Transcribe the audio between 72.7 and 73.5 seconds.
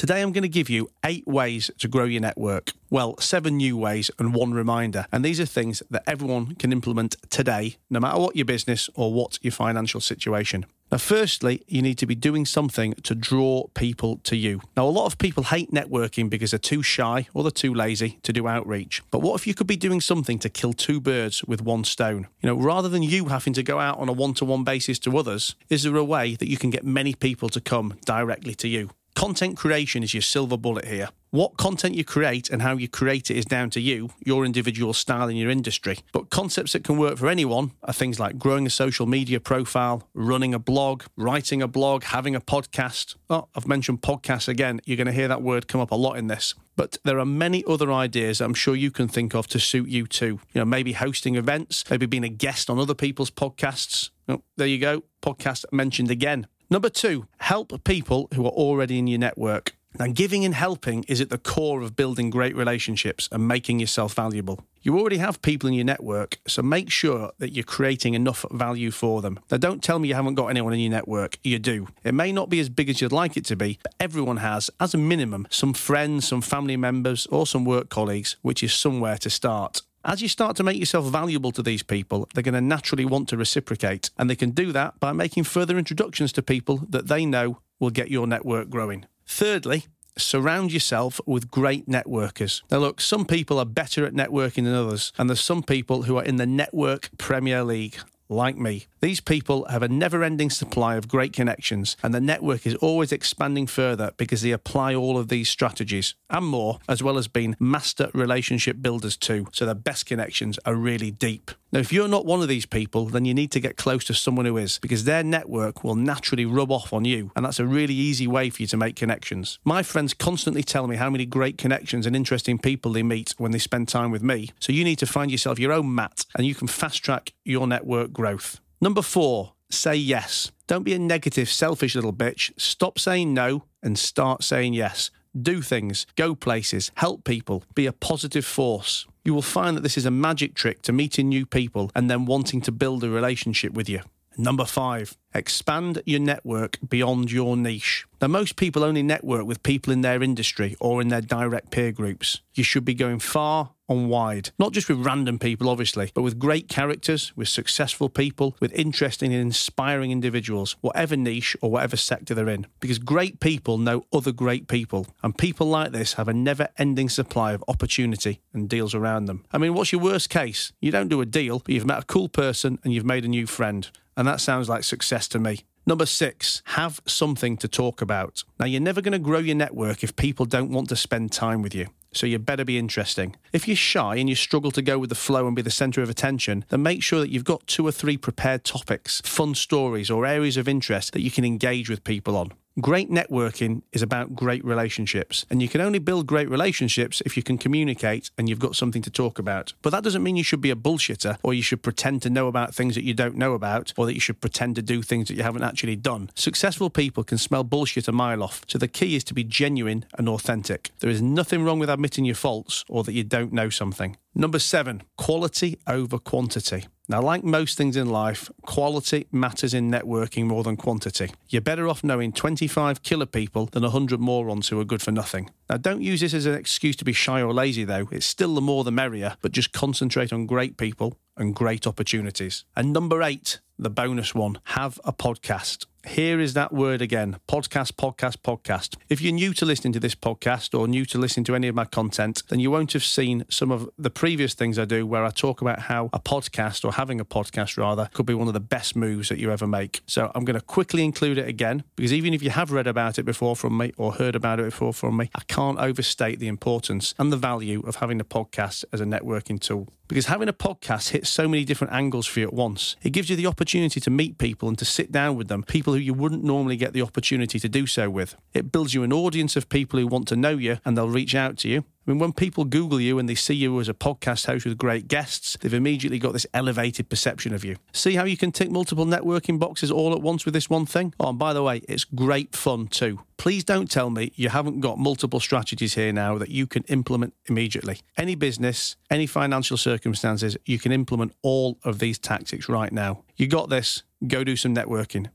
as you'd like it